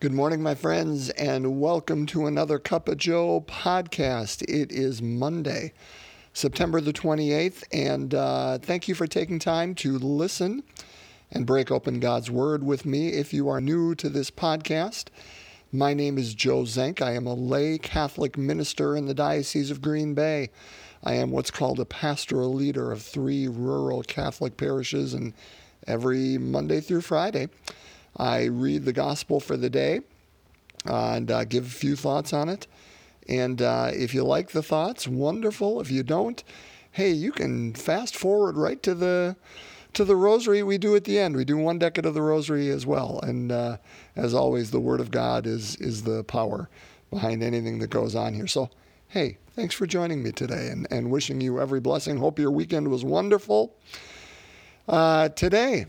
[0.00, 4.42] Good morning, my friends, and welcome to another Cup of Joe podcast.
[4.42, 5.72] It is Monday,
[6.32, 10.62] September the 28th, and uh, thank you for taking time to listen
[11.32, 13.08] and break open God's Word with me.
[13.08, 15.06] If you are new to this podcast,
[15.72, 17.02] my name is Joe Zenk.
[17.02, 20.50] I am a lay Catholic minister in the Diocese of Green Bay.
[21.02, 25.34] I am what's called a pastoral leader of three rural Catholic parishes, and
[25.88, 27.48] every Monday through Friday,
[28.16, 30.00] I read the gospel for the day
[30.84, 32.66] and uh, give a few thoughts on it.
[33.28, 35.80] And uh, if you like the thoughts, wonderful.
[35.80, 36.42] If you don't,
[36.92, 39.36] hey, you can fast forward right to the
[39.94, 41.34] to the rosary we do at the end.
[41.34, 43.20] We do one decade of the rosary as well.
[43.22, 43.78] And uh,
[44.16, 46.68] as always, the Word of God is is the power
[47.10, 48.46] behind anything that goes on here.
[48.46, 48.70] So,
[49.08, 52.16] hey, thanks for joining me today, and and wishing you every blessing.
[52.16, 53.74] Hope your weekend was wonderful.
[54.88, 55.84] Uh, today,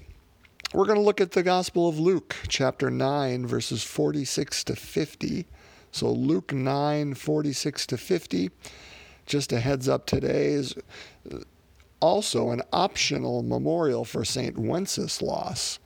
[0.73, 5.47] we're going to look at the Gospel of Luke, chapter 9, verses 46 to 50.
[5.91, 8.51] So, Luke 9, 46 to 50.
[9.25, 10.75] Just a heads up today is
[11.99, 14.57] also an optional memorial for St.
[14.59, 15.79] Wenceslas.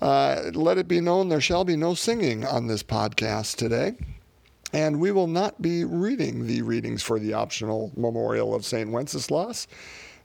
[0.00, 3.94] Uh, let it be known there shall be no singing on this podcast today.
[4.72, 8.88] And we will not be reading the readings for the optional memorial of St.
[8.88, 9.66] Wenceslas.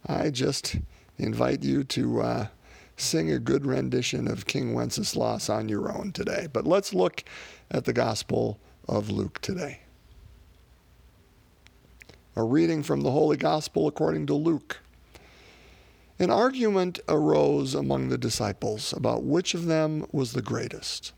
[0.05, 0.75] I just
[1.17, 2.21] invite you to.
[2.21, 2.47] Uh,
[2.95, 6.47] sing a good rendition of King Wenceslas on your own today.
[6.51, 7.23] But let's look
[7.71, 9.81] at the Gospel of Luke today.
[12.35, 14.79] A reading from the Holy Gospel according to Luke.
[16.19, 21.13] An argument arose among the disciples about which of them was the greatest.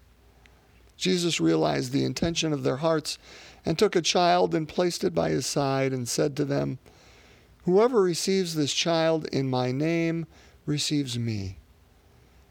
[0.98, 3.18] Jesus realized the intention of their hearts
[3.66, 6.80] and took a child and placed it by his side and said to them,
[7.64, 10.28] Whoever receives this child in my name
[10.66, 11.58] receives me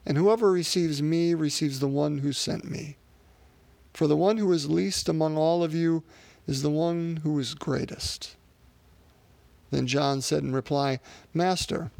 [0.06, 2.96] and whoever receives me receives the one who sent me.
[3.92, 6.02] For the one who is least among all of you
[6.46, 8.36] is the one who is greatest.
[9.70, 11.00] Then John said in reply,
[11.32, 11.90] Master,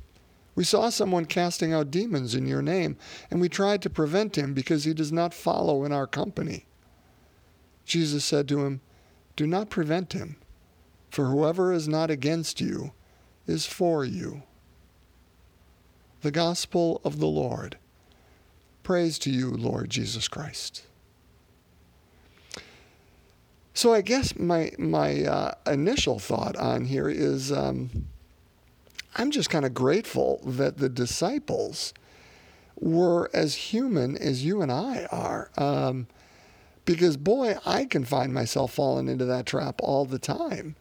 [0.54, 2.96] we saw someone casting out demons in your name,
[3.30, 6.66] and we tried to prevent him because he does not follow in our company.
[7.84, 8.80] Jesus said to him,
[9.36, 10.36] Do not prevent him,
[11.10, 12.92] for whoever is not against you
[13.46, 14.42] is for you.
[16.22, 17.76] The Gospel of the Lord.
[18.84, 20.84] Praise to you, Lord Jesus Christ.
[23.72, 27.90] So I guess my my uh, initial thought on here is um,
[29.16, 31.94] I'm just kind of grateful that the disciples
[32.78, 35.50] were as human as you and I are.
[35.56, 36.06] Um,
[36.84, 40.76] because boy, I can find myself falling into that trap all the time,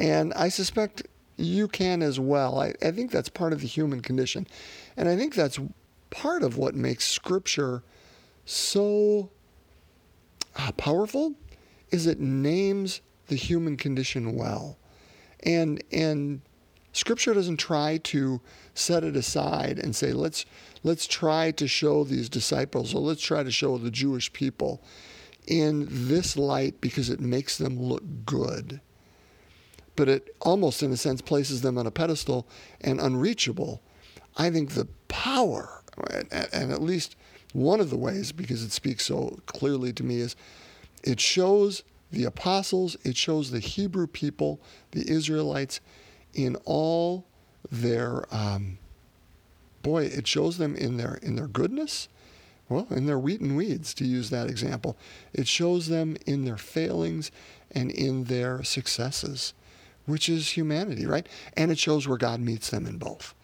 [0.00, 1.06] and I suspect
[1.36, 2.58] you can as well.
[2.58, 4.46] I, I think that's part of the human condition,
[4.96, 5.60] and I think that's
[6.14, 7.82] part of what makes Scripture
[8.46, 9.30] so
[10.56, 11.34] uh, powerful
[11.90, 14.78] is it names the human condition well.
[15.42, 16.40] And, and
[16.92, 18.40] Scripture doesn't try to
[18.74, 20.46] set it aside and say, let's,
[20.84, 24.82] let's try to show these disciples or let's try to show the Jewish people
[25.48, 28.80] in this light because it makes them look good.
[29.96, 32.46] But it almost, in a sense, places them on a pedestal
[32.80, 33.82] and unreachable.
[34.36, 37.16] I think the power and at least
[37.52, 40.34] one of the ways, because it speaks so clearly to me, is
[41.02, 44.60] it shows the apostles, it shows the Hebrew people,
[44.92, 45.80] the Israelites,
[46.32, 47.26] in all
[47.70, 48.78] their um,
[49.82, 52.08] boy, it shows them in their in their goodness,
[52.68, 54.96] well, in their wheat and weeds, to use that example.
[55.32, 57.30] It shows them in their failings
[57.70, 59.54] and in their successes,
[60.06, 61.28] which is humanity, right?
[61.56, 63.34] And it shows where God meets them in both.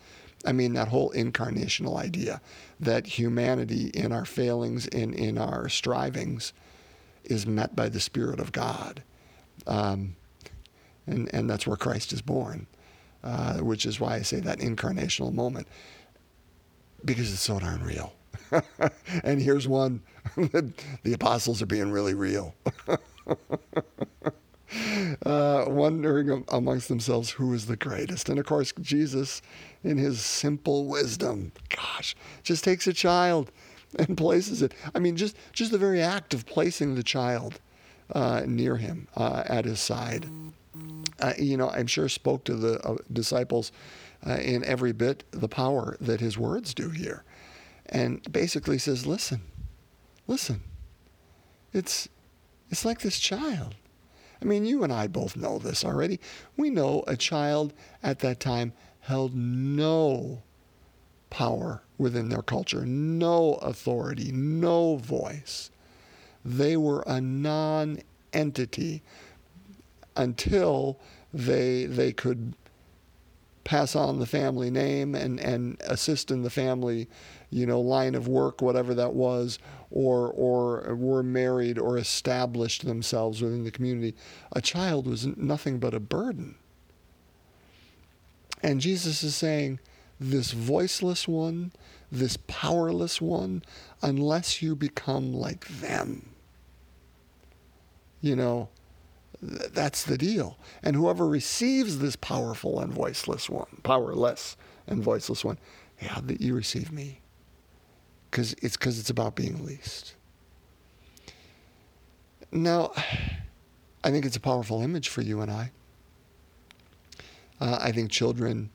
[0.45, 2.41] I mean, that whole incarnational idea
[2.78, 6.53] that humanity in our failings and in our strivings
[7.25, 9.03] is met by the Spirit of God.
[9.67, 10.17] Um,
[11.06, 12.67] and, and that's where Christ is born,
[13.23, 15.69] uh, which is why I say that incarnational moment,
[17.05, 18.15] because it's so darn real.
[19.23, 20.03] and here's one
[20.37, 22.55] the apostles are being really real.
[26.50, 28.29] amongst themselves who is the greatest.
[28.29, 29.43] And of course, Jesus,
[29.82, 33.50] in his simple wisdom, gosh, just takes a child
[33.99, 34.75] and places it.
[34.94, 37.61] I mean, just, just the very act of placing the child
[38.14, 40.26] uh, near him uh, at his side,
[41.20, 43.73] uh, you know, I'm sure spoke to the uh, disciples
[44.26, 47.25] uh, in every bit the power that his words do here.
[47.87, 49.43] And basically says, listen,
[50.26, 50.62] listen,
[51.73, 52.08] it's,
[52.70, 53.75] it's like this child
[54.40, 56.19] I mean, you and I both know this already.
[56.56, 57.72] We know a child
[58.02, 60.42] at that time held no
[61.28, 65.70] power within their culture, no authority, no voice.
[66.44, 67.98] they were a non
[68.32, 69.02] entity
[70.16, 70.98] until
[71.32, 72.54] they they could
[73.65, 77.09] pass on the family name and, and assist in the family,
[77.51, 79.59] you know, line of work, whatever that was,
[79.91, 84.17] or or were married or established themselves within the community.
[84.53, 86.57] A child was nothing but a burden.
[88.62, 89.81] And Jesus is saying,
[90.21, 91.73] this voiceless one,
[92.12, 93.62] this powerless one,
[94.03, 96.29] unless you become like them.
[98.21, 98.69] You know,
[99.46, 100.58] th- that's the deal.
[100.82, 104.56] And whoever receives this powerful and voiceless one, powerless
[104.87, 105.58] and voiceless one,
[106.00, 107.20] yeah, that you receive me.
[108.31, 110.14] Cause it's because it's about being least.
[112.52, 112.92] Now,
[114.02, 115.72] I think it's a powerful image for you and I.
[117.60, 118.70] Uh, I think children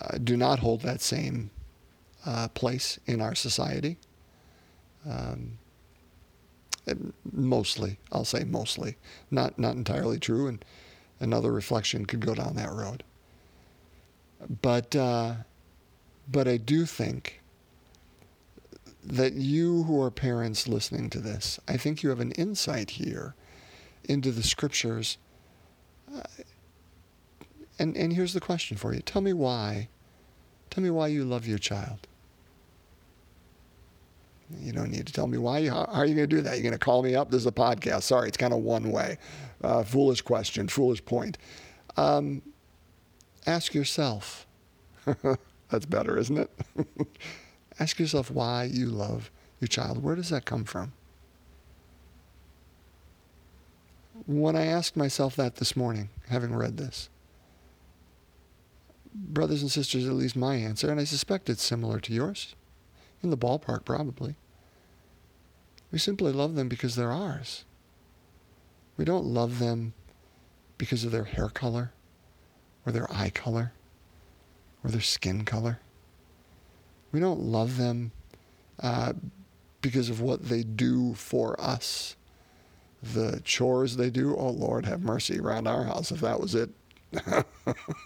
[0.00, 1.50] uh, do not hold that same
[2.26, 3.98] uh, place in our society.
[5.08, 5.58] Um,
[7.32, 8.96] mostly, I'll say mostly,
[9.30, 10.64] not not entirely true, and
[11.20, 13.02] another reflection could go down that road.
[14.62, 15.34] But uh,
[16.30, 17.40] but I do think
[19.02, 23.34] that you who are parents listening to this, I think you have an insight here
[24.04, 25.18] into the scriptures.
[26.14, 26.22] Uh,
[27.78, 29.88] and and here's the question for you: Tell me why.
[30.70, 32.06] Tell me why you love your child.
[34.60, 35.68] You don't need to tell me why.
[35.68, 36.54] How, are you going to do that?
[36.54, 37.30] You're going to call me up?
[37.30, 38.02] This is a podcast.
[38.02, 39.18] Sorry, it's kind of one way.
[39.62, 41.38] Uh, foolish question, foolish point.
[41.96, 42.42] Um,
[43.46, 44.46] ask yourself.
[45.70, 46.50] That's better, isn't it?
[47.80, 49.30] ask yourself why you love
[49.60, 50.02] your child.
[50.02, 50.92] Where does that come from?
[54.26, 57.08] When I asked myself that this morning, having read this,
[59.14, 62.54] brothers and sisters, at least my answer, and I suspect it's similar to yours,
[63.24, 64.36] in the ballpark probably.
[65.90, 67.64] We simply love them because they're ours.
[68.96, 69.94] We don't love them
[70.78, 71.92] because of their hair color,
[72.84, 73.72] or their eye color,
[74.82, 75.80] or their skin color.
[77.12, 78.12] We don't love them
[78.82, 79.14] uh,
[79.80, 82.16] because of what they do for us.
[83.02, 86.70] The chores they do, oh Lord, have mercy around our house if that was it.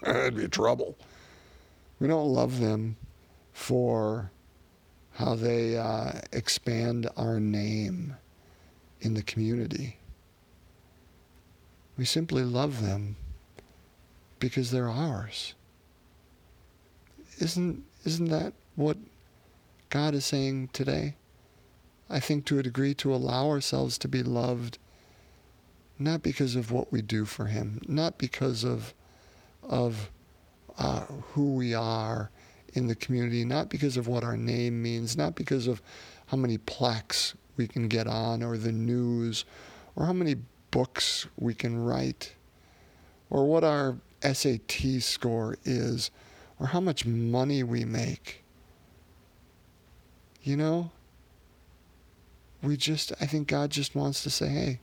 [0.05, 0.97] It'd be trouble.
[1.99, 2.97] We don't love them
[3.51, 4.31] for
[5.19, 8.15] how they uh, expand our name
[9.01, 9.97] in the community.
[11.97, 13.17] We simply love them
[14.39, 15.55] because they're ours.
[17.37, 18.95] Isn't, isn't that what
[19.89, 21.15] God is saying today?
[22.09, 24.77] I think to a degree to allow ourselves to be loved
[26.01, 28.93] not because of what we do for Him, not because of,
[29.63, 30.11] of
[30.77, 31.01] uh,
[31.33, 32.31] who we are
[32.73, 35.81] in the community, not because of what our name means, not because of
[36.27, 39.45] how many plaques we can get on or the news
[39.95, 40.35] or how many
[40.71, 42.33] books we can write
[43.29, 46.11] or what our SAT score is
[46.59, 48.43] or how much money we make.
[50.43, 50.91] You know,
[52.61, 54.79] we just, I think God just wants to say, hey,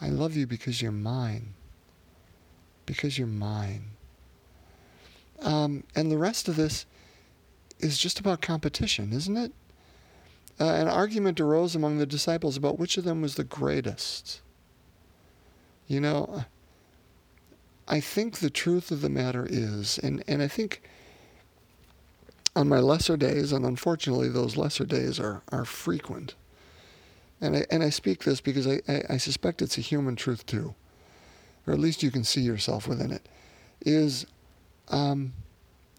[0.00, 1.54] I love you because you're mine.
[2.84, 3.95] Because you're mine.
[5.42, 6.86] Um, and the rest of this
[7.78, 9.52] is just about competition, isn't it?
[10.58, 14.40] Uh, an argument arose among the disciples about which of them was the greatest.
[15.86, 16.44] You know,
[17.86, 20.82] I think the truth of the matter is, and, and I think
[22.56, 26.34] on my lesser days, and unfortunately those lesser days are, are frequent,
[27.40, 30.46] and I, and I speak this because I, I, I suspect it's a human truth
[30.46, 30.74] too,
[31.66, 33.28] or at least you can see yourself within it,
[33.82, 34.26] is
[34.88, 35.32] um,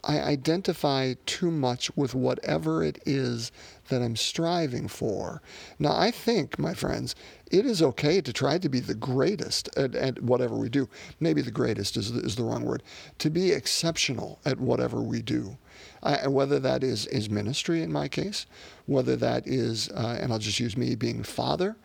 [0.03, 3.51] I identify too much with whatever it is
[3.89, 5.41] that I'm striving for.
[5.79, 7.13] Now, I think, my friends,
[7.51, 10.87] it is okay to try to be the greatest at, at whatever we do.
[11.19, 12.83] Maybe the greatest is, is the wrong word.
[13.19, 15.57] To be exceptional at whatever we do.
[16.01, 18.45] Uh, whether that is, is ministry in my case,
[18.85, 21.75] whether that is, uh, and I'll just use me, being father,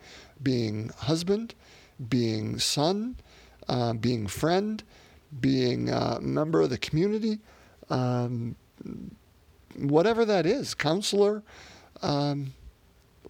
[0.41, 1.55] being husband,
[2.09, 3.17] being son,
[3.67, 4.83] uh, being friend,
[5.39, 7.39] being a member of the community,
[7.89, 8.55] um,
[9.75, 11.43] whatever that is, counselor,
[12.01, 12.53] um,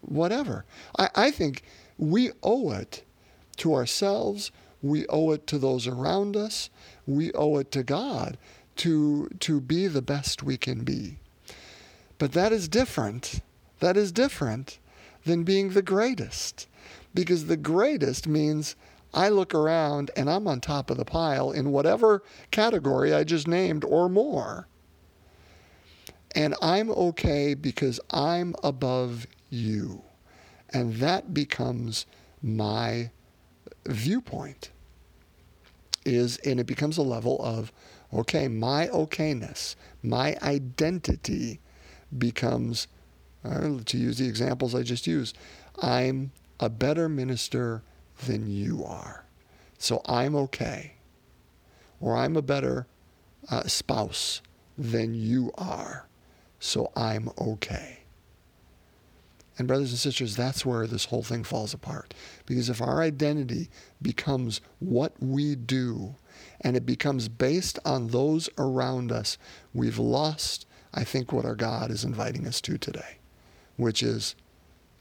[0.02, 0.64] whatever.
[0.98, 1.62] I, I think
[1.98, 3.04] we owe it
[3.56, 4.50] to ourselves,
[4.82, 6.70] we owe it to those around us,
[7.06, 8.36] we owe it to God
[8.76, 11.18] to, to be the best we can be.
[12.18, 13.40] But that is different.
[13.80, 14.78] That is different
[15.24, 16.66] than being the greatest.
[17.12, 18.76] Because the greatest means
[19.14, 23.46] I look around and I'm on top of the pile in whatever category I just
[23.46, 24.66] named or more.
[26.34, 30.02] And I'm okay because I'm above you.
[30.70, 32.06] And that becomes
[32.42, 33.10] my
[33.86, 34.70] viewpoint
[36.04, 37.72] is and it becomes a level of
[38.12, 41.60] okay my okayness my identity
[42.16, 42.86] becomes
[43.44, 45.36] uh, to use the examples i just used
[45.80, 46.30] i'm
[46.60, 47.82] a better minister
[48.26, 49.24] than you are.
[49.78, 50.94] So i'm okay.
[52.00, 52.86] Or i'm a better
[53.50, 54.40] uh, spouse
[54.76, 56.08] than you are.
[56.58, 58.04] So i'm okay.
[59.56, 62.12] And, brothers and sisters, that's where this whole thing falls apart.
[62.44, 63.68] Because if our identity
[64.02, 66.16] becomes what we do
[66.60, 69.38] and it becomes based on those around us,
[69.72, 73.18] we've lost, I think, what our God is inviting us to today,
[73.76, 74.34] which is,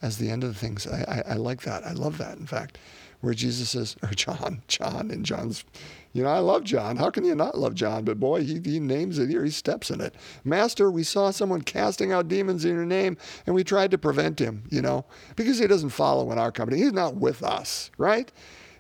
[0.04, 1.84] as the end of the things, I, I, I like that.
[1.84, 2.78] I love that, in fact,
[3.22, 5.66] where Jesus says, or John, John and John's
[6.14, 6.96] you know, I love John.
[6.96, 8.06] How can you not love John?
[8.06, 9.44] But boy, he, he names it here.
[9.44, 10.14] He steps in it.
[10.44, 13.18] Master, we saw someone casting out demons in your name,
[13.48, 15.06] and we tried to prevent him, you know,
[15.36, 16.78] because he doesn't follow in our company.
[16.78, 18.32] He's not with us, right?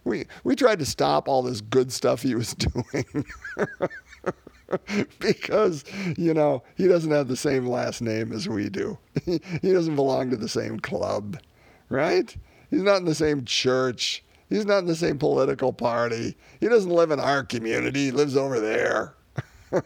[0.03, 3.25] We, we tried to stop all this good stuff he was doing.
[5.19, 5.83] because,
[6.17, 8.97] you know, he doesn't have the same last name as we do.
[9.25, 9.39] he
[9.71, 11.39] doesn't belong to the same club,
[11.89, 12.35] right?
[12.69, 14.23] He's not in the same church.
[14.49, 16.35] He's not in the same political party.
[16.59, 18.05] He doesn't live in our community.
[18.05, 19.15] He lives over there.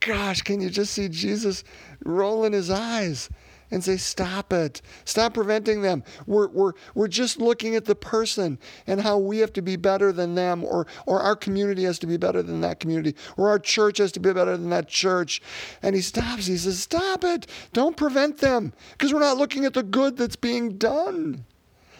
[0.00, 1.62] Gosh, can you just see Jesus
[2.04, 3.28] rolling his eyes
[3.70, 4.82] and say, Stop it.
[5.04, 6.02] Stop preventing them.
[6.26, 10.12] We're, we're, we're just looking at the person and how we have to be better
[10.12, 13.58] than them, or, or our community has to be better than that community, or our
[13.58, 15.40] church has to be better than that church.
[15.82, 16.46] And he stops.
[16.46, 17.46] He says, Stop it.
[17.72, 21.44] Don't prevent them because we're not looking at the good that's being done.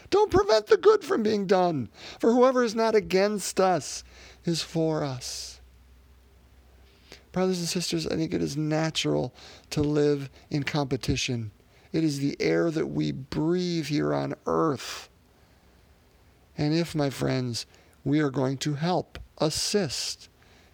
[0.09, 1.89] Don't prevent the good from being done.
[2.19, 4.03] For whoever is not against us
[4.43, 5.61] is for us.
[7.31, 9.33] Brothers and sisters, I think it is natural
[9.69, 11.51] to live in competition.
[11.91, 15.09] It is the air that we breathe here on earth.
[16.57, 17.65] And if, my friends,
[18.03, 20.29] we are going to help, assist,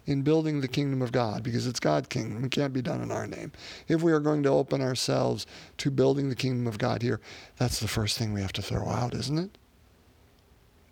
[0.08, 2.42] in building the kingdom of God because it's God's kingdom.
[2.42, 3.52] It can't be done in our name.
[3.88, 5.46] If we are going to open ourselves
[5.76, 7.20] to building the kingdom of God here,
[7.58, 9.58] that's the first thing we have to throw out, isn't it?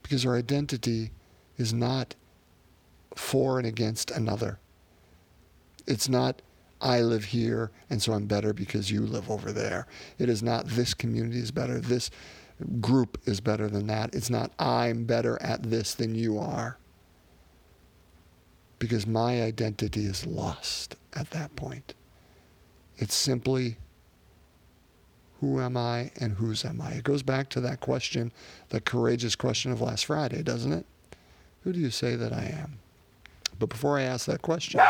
[0.02, 1.12] Because our identity
[1.56, 2.14] is not
[3.14, 4.58] for and against another.
[5.86, 6.42] It's not,
[6.80, 9.86] I live here and so I'm better because you live over there.
[10.18, 12.10] It is not, this community is better, this
[12.80, 14.14] group is better than that.
[14.14, 16.78] It's not, I'm better at this than you are
[18.78, 21.94] because my identity is lost at that point.
[22.98, 23.76] It's simply
[25.40, 26.92] who am I and whose am I?
[26.92, 28.32] It goes back to that question,
[28.70, 30.86] the courageous question of last Friday, doesn't it?
[31.62, 32.78] Who do you say that I am?
[33.58, 34.80] But before I ask that question,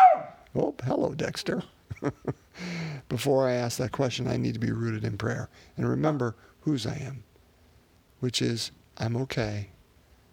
[0.55, 1.63] oh, hello, Dexter.
[3.09, 6.87] before I ask that question, I need to be rooted in prayer and remember whose
[6.87, 7.25] I am,
[8.21, 9.71] which is I'm okay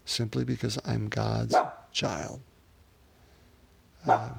[0.05, 1.55] simply because I'm God's
[1.91, 2.41] child.
[4.05, 4.29] Uh,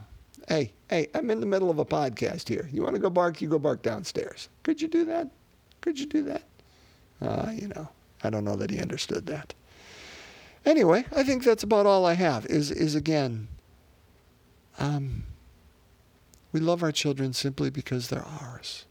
[0.48, 2.68] hey, hey, I'm in the middle of a podcast here.
[2.72, 3.40] You want to go bark?
[3.40, 4.48] You go bark downstairs.
[4.62, 5.30] Could you do that?
[5.80, 6.42] Could you do that?
[7.20, 7.88] Uh, you know,
[8.22, 9.54] I don't know that he understood that.
[10.66, 12.46] Anyway, I think that's about all I have.
[12.46, 13.48] Is is again.
[14.78, 15.24] Um,
[16.54, 18.86] we love our children simply because they're ours.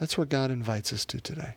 [0.00, 1.54] That's what God invites us to today.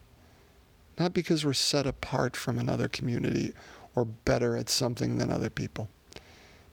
[0.99, 3.53] Not because we're set apart from another community
[3.95, 5.89] or better at something than other people.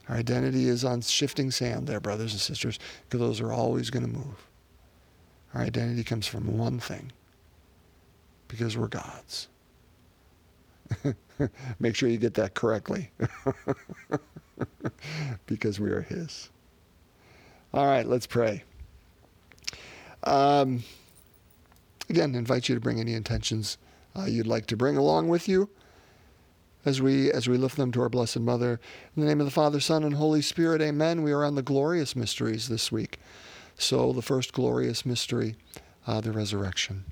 [0.07, 2.77] Our identity is on shifting sand there, brothers and sisters,
[3.09, 4.47] because those are always going to move.
[5.55, 7.11] Our identity comes from one thing
[8.47, 9.47] because we're God's.
[11.79, 13.09] Make sure you get that correctly
[15.47, 16.51] because we are His.
[17.73, 18.63] All right, let's pray.
[20.23, 20.83] Um,
[22.09, 23.77] again, invite you to bring any intentions
[24.17, 25.69] uh, you'd like to bring along with you
[26.85, 28.79] as we as we lift them to our blessed mother.
[29.15, 31.21] In the name of the father son and holy spirit amen.
[31.21, 33.19] We are on the glorious mysteries this week.
[33.77, 35.55] So the first glorious mystery
[36.07, 37.05] uh, the resurrection.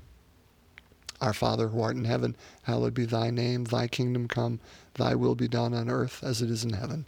[1.20, 3.64] Our father who art in heaven hallowed be thy name.
[3.64, 4.60] Thy kingdom come
[4.94, 7.06] thy will be done on earth as it is in heaven.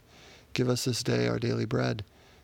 [0.53, 2.03] Give us this day our daily bread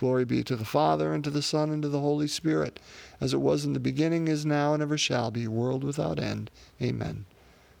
[0.00, 2.80] Glory be to the Father, and to the Son, and to the Holy Spirit,
[3.20, 6.50] as it was in the beginning, is now, and ever shall be, world without end.
[6.80, 7.26] Amen.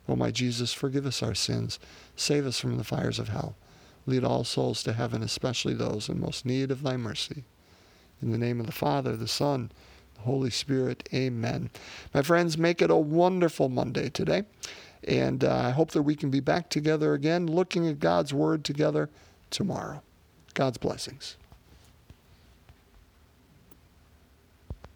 [0.06, 1.78] O my Jesus, forgive us our sins,
[2.16, 3.56] save us from the fires of hell.
[4.04, 7.44] Lead all souls to heaven, especially those in most need of thy mercy.
[8.20, 9.72] In the name of the Father, the Son,
[10.16, 11.70] the Holy Spirit, amen.
[12.12, 14.42] My friends, make it a wonderful Monday today.
[15.04, 18.62] And uh, I hope that we can be back together again, looking at God's Word
[18.62, 19.08] together
[19.48, 20.02] tomorrow.
[20.52, 21.38] God's blessings.